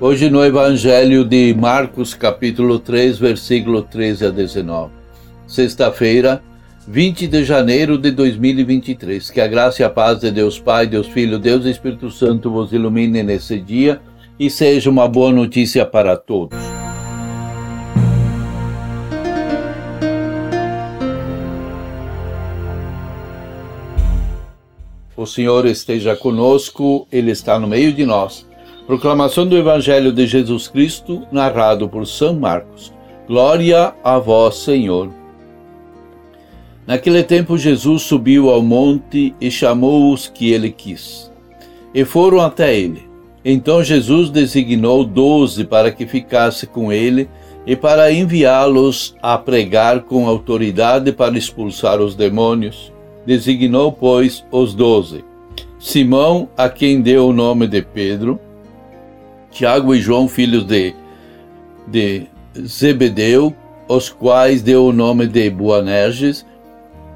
[0.00, 4.92] hoje no Evangelho de Marcos, capítulo 3, versículo 13 a 19.
[5.46, 6.42] Sexta-feira,
[6.86, 9.30] 20 de janeiro de 2023.
[9.30, 12.50] Que a graça e a paz de Deus Pai, Deus Filho, Deus e Espírito Santo
[12.50, 14.00] vos ilumine nesse dia
[14.38, 16.58] e seja uma boa notícia para todos.
[25.16, 28.47] O Senhor esteja conosco, Ele está no meio de nós.
[28.88, 32.90] Proclamação do Evangelho de Jesus Cristo, narrado por São Marcos.
[33.28, 35.10] Glória a vós, Senhor.
[36.86, 41.30] Naquele tempo, Jesus subiu ao monte e chamou os que ele quis.
[41.92, 43.06] E foram até ele.
[43.44, 47.28] Então Jesus designou doze para que ficasse com ele
[47.66, 52.90] e para enviá-los a pregar com autoridade para expulsar os demônios
[53.26, 55.22] designou, pois, os doze:
[55.78, 58.40] Simão, a quem deu o nome de Pedro,
[59.58, 60.94] Tiago e João, filhos de,
[61.88, 62.28] de
[62.64, 63.52] Zebedeu,
[63.88, 66.46] os quais deu o nome de Boanerges,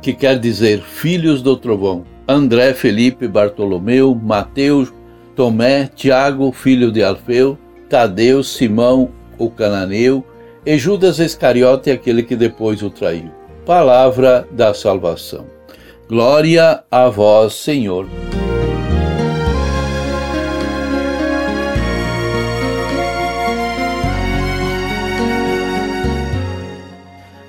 [0.00, 4.92] que quer dizer filhos do trovão, André, Felipe, Bartolomeu, Mateus,
[5.36, 7.56] Tomé, Tiago, filho de Alfeu,
[7.88, 10.26] Tadeu, Simão, o cananeu,
[10.66, 13.30] e Judas Iscariote, aquele que depois o traiu.
[13.64, 15.46] Palavra da salvação.
[16.08, 18.08] Glória a vós, Senhor.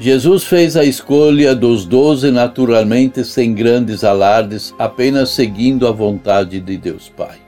[0.00, 6.76] Jesus fez a escolha dos doze naturalmente sem grandes alardes, apenas seguindo a vontade de
[6.76, 7.38] Deus Pai.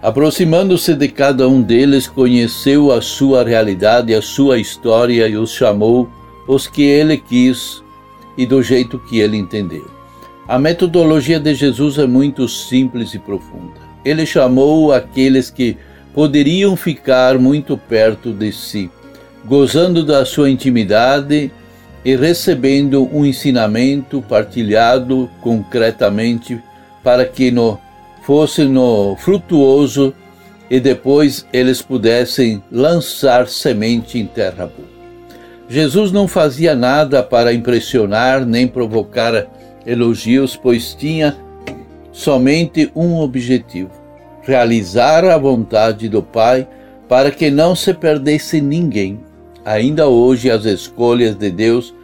[0.00, 6.08] Aproximando-se de cada um deles, conheceu a sua realidade, a sua história e os chamou
[6.48, 7.82] os que ele quis
[8.38, 9.86] e do jeito que ele entendeu.
[10.48, 13.78] A metodologia de Jesus é muito simples e profunda.
[14.02, 15.76] Ele chamou aqueles que
[16.14, 18.90] poderiam ficar muito perto de si,
[19.44, 21.50] gozando da sua intimidade
[22.04, 26.60] e recebendo um ensinamento partilhado concretamente
[27.02, 27.78] para que no,
[28.22, 30.14] fosse no frutuoso
[30.70, 34.92] e depois eles pudessem lançar semente em terra boa.
[35.68, 39.46] Jesus não fazia nada para impressionar nem provocar
[39.86, 41.36] elogios, pois tinha
[42.12, 43.90] somente um objetivo:
[44.42, 46.66] realizar a vontade do Pai
[47.08, 49.20] para que não se perdesse ninguém.
[49.64, 51.94] Ainda hoje, as escolhas de Deus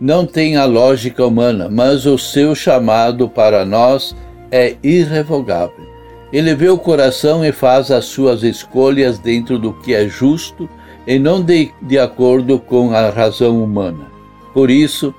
[0.00, 4.14] não têm a lógica humana, mas o seu chamado para nós
[4.50, 5.86] é irrevogável.
[6.32, 10.68] Ele vê o coração e faz as suas escolhas dentro do que é justo
[11.06, 14.06] e não de, de acordo com a razão humana.
[14.52, 15.14] Por isso,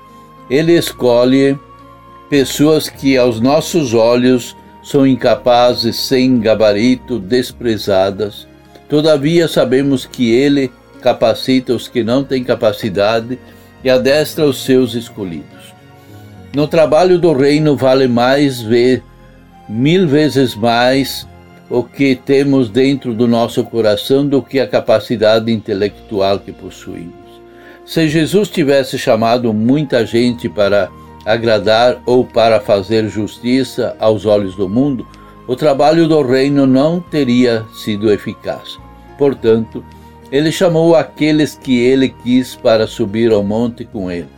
[0.48, 1.58] ele escolhe
[2.28, 8.46] pessoas que aos nossos olhos são incapazes, sem gabarito, desprezadas.
[8.88, 13.38] Todavia sabemos que Ele capacita os que não têm capacidade
[13.82, 15.74] e adestra os seus escolhidos.
[16.54, 19.02] No trabalho do reino vale mais ver
[19.68, 21.26] mil vezes mais
[21.70, 27.14] o que temos dentro do nosso coração do que a capacidade intelectual que possuímos.
[27.86, 30.90] Se Jesus tivesse chamado muita gente para
[31.24, 35.06] agradar ou para fazer justiça aos olhos do mundo,
[35.46, 38.78] o trabalho do reino não teria sido eficaz.
[39.16, 39.84] Portanto,
[40.30, 44.28] ele chamou aqueles que ele quis para subir ao monte com ele.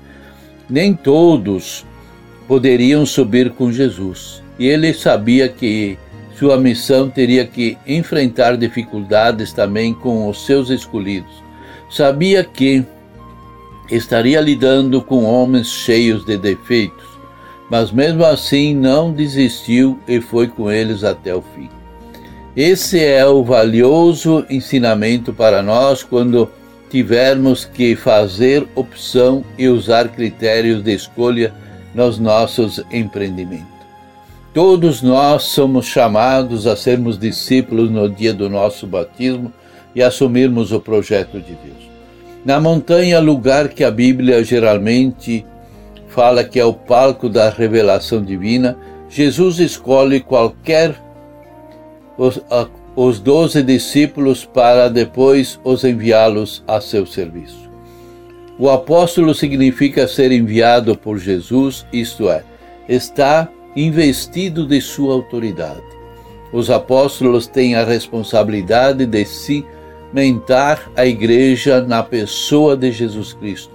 [0.69, 1.85] Nem todos
[2.49, 5.99] poderiam subir com Jesus, e ele sabia que
[6.39, 11.43] sua missão teria que enfrentar dificuldades também com os seus escolhidos.
[11.91, 12.85] Sabia que
[13.91, 17.07] estaria lidando com homens cheios de defeitos,
[17.71, 21.69] mas mesmo assim não desistiu e foi com eles até o fim.
[22.57, 26.51] Esse é o valioso ensinamento para nós quando
[26.91, 31.55] tivermos que fazer opção e usar critérios de escolha
[31.95, 33.73] nos nossos empreendimentos.
[34.53, 39.51] Todos nós somos chamados a sermos discípulos no dia do nosso batismo
[39.95, 41.91] e assumirmos o projeto de Deus.
[42.45, 45.47] Na montanha, lugar que a Bíblia geralmente
[46.09, 48.77] fala que é o palco da revelação divina,
[49.09, 50.95] Jesus escolhe qualquer
[52.95, 57.71] os doze discípulos para depois os enviá-los a seu serviço.
[58.59, 62.45] O apóstolo significa ser enviado por Jesus, isto é,
[62.89, 65.83] está investido de sua autoridade.
[66.53, 73.73] Os apóstolos têm a responsabilidade de cimentar a igreja na pessoa de Jesus Cristo.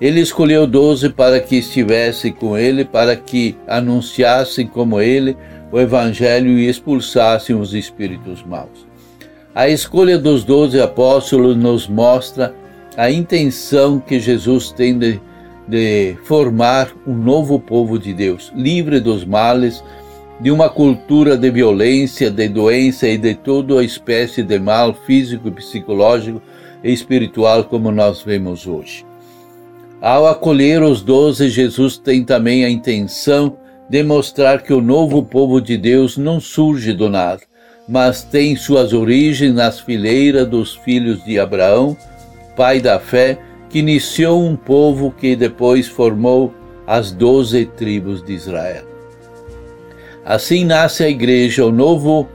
[0.00, 5.36] Ele escolheu doze para que estivessem com ele, para que anunciassem como ele
[5.72, 8.86] o Evangelho e expulsassem os espíritos maus.
[9.54, 12.54] A escolha dos doze apóstolos nos mostra
[12.96, 15.20] a intenção que Jesus tem de,
[15.66, 19.82] de formar um novo povo de Deus, livre dos males,
[20.40, 25.50] de uma cultura de violência, de doença e de toda a espécie de mal físico,
[25.50, 26.40] psicológico
[26.82, 29.04] e espiritual como nós vemos hoje.
[30.00, 33.58] Ao acolher os doze, Jesus tem também a intenção
[33.90, 37.42] demonstrar que o novo povo de Deus não surge do nada,
[37.88, 41.96] mas tem suas origens nas fileiras dos filhos de Abraão,
[42.56, 43.36] pai da fé,
[43.68, 46.54] que iniciou um povo que depois formou
[46.86, 48.84] as doze tribos de Israel.
[50.24, 52.28] Assim nasce a igreja, o novo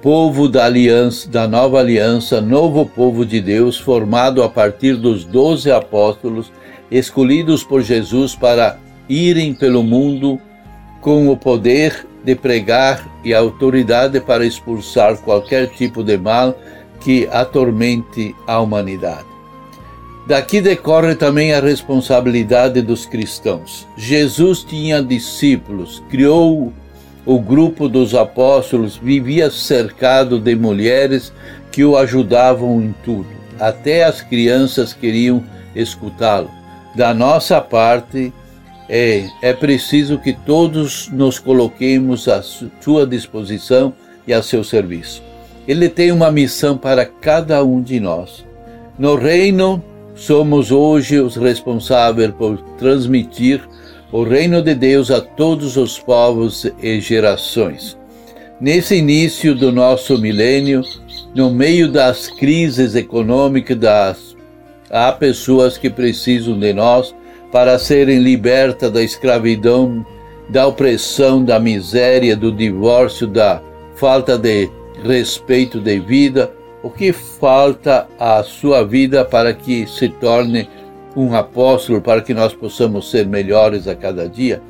[0.00, 5.70] povo da aliança, da nova aliança, novo povo de Deus, formado a partir dos doze
[5.70, 6.50] apóstolos,
[6.90, 10.40] escolhidos por Jesus para irem pelo mundo
[11.04, 16.58] com o poder de pregar e autoridade para expulsar qualquer tipo de mal
[16.98, 19.26] que atormente a humanidade.
[20.26, 23.86] Daqui decorre também a responsabilidade dos cristãos.
[23.98, 26.72] Jesus tinha discípulos, criou
[27.26, 31.30] o grupo dos apóstolos, vivia cercado de mulheres
[31.70, 33.28] que o ajudavam em tudo.
[33.60, 35.44] Até as crianças queriam
[35.76, 36.50] escutá-lo.
[36.96, 38.32] Da nossa parte,
[38.88, 43.94] é, preciso que todos nos coloquemos à sua disposição
[44.26, 45.22] e a seu serviço.
[45.66, 48.44] Ele tem uma missão para cada um de nós.
[48.98, 49.82] No reino,
[50.14, 53.62] somos hoje os responsáveis por transmitir
[54.12, 57.98] o reino de Deus a todos os povos e gerações.
[58.60, 60.82] Nesse início do nosso milênio,
[61.34, 64.36] no meio das crises econômicas, das,
[64.88, 67.14] há pessoas que precisam de nós
[67.54, 70.04] para serem libertas da escravidão,
[70.48, 73.62] da opressão, da miséria, do divórcio, da
[73.94, 74.68] falta de
[75.04, 76.50] respeito de vida,
[76.82, 80.68] o que falta à sua vida para que se torne
[81.14, 84.60] um apóstolo, para que nós possamos ser melhores a cada dia?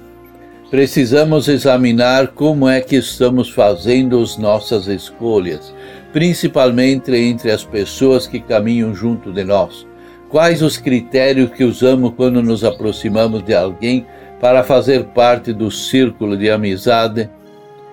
[0.71, 5.75] Precisamos examinar como é que estamos fazendo as nossas escolhas,
[6.13, 9.87] principalmente entre as pessoas que caminham junto de nós.
[10.29, 14.07] Quais os critérios que usamos quando nos aproximamos de alguém
[14.41, 17.31] para fazer parte do círculo de amizade?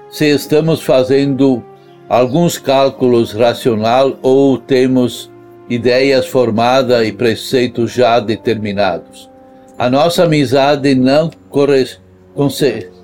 [0.09, 1.63] Se estamos fazendo
[2.09, 5.31] alguns cálculos racional ou temos
[5.69, 9.29] ideias formadas e preceitos já determinados.
[9.77, 11.31] A nossa amizade não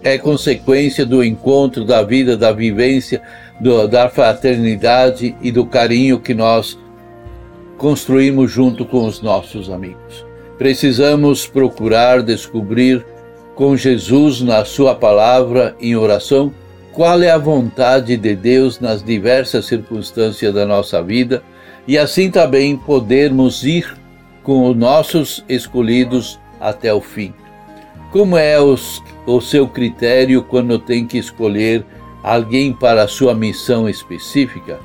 [0.04, 3.22] é consequência do encontro, da vida, da vivência,
[3.60, 6.78] do, da fraternidade e do carinho que nós
[7.78, 10.26] construímos junto com os nossos amigos.
[10.58, 13.06] Precisamos procurar descobrir
[13.56, 16.54] com Jesus na Sua palavra em oração
[16.92, 21.44] qual é a vontade de Deus nas diversas circunstâncias da nossa vida
[21.88, 23.96] e assim também podermos ir
[24.42, 27.34] com os nossos escolhidos até o fim.
[28.12, 31.86] Como é os, o seu critério quando tem que escolher
[32.24, 34.80] alguém para a sua missão específica?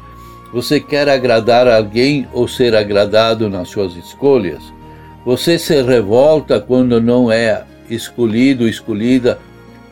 [0.53, 4.63] Você quer agradar alguém ou ser agradado nas suas escolhas?
[5.25, 9.39] Você se revolta quando não é escolhido, escolhida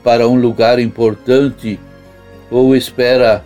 [0.05, 1.81] para um lugar importante
[2.51, 3.43] ou espera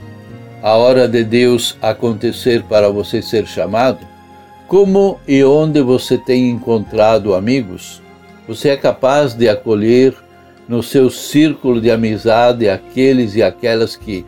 [0.61, 4.00] a hora de Deus acontecer para você ser chamado?
[4.66, 8.02] Como e onde você tem encontrado amigos?
[8.49, 10.14] Você é capaz de acolher
[10.68, 14.25] no seu círculo de amizade aqueles e aquelas que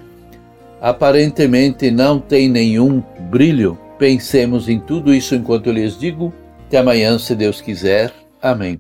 [0.87, 3.77] aparentemente não tem nenhum brilho.
[3.99, 6.33] Pensemos em tudo isso enquanto eu lhes digo.
[6.65, 8.13] Até amanhã, se Deus quiser.
[8.41, 8.79] Amém.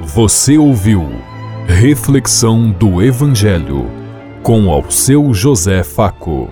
[0.00, 1.08] Você ouviu
[1.66, 3.90] Reflexão do Evangelho
[4.42, 6.48] com ao seu José Faco.